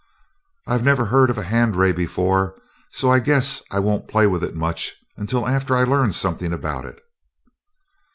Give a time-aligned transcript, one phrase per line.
[0.65, 2.59] "I never heard of a hand ray before,
[2.89, 6.85] so I guess I won't play with it much until after I learn something about
[6.85, 6.99] it."